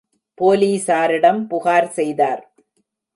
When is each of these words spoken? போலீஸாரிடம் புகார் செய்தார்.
போலீஸாரிடம் 0.37 1.41
புகார் 1.47 1.89
செய்தார். 1.97 2.43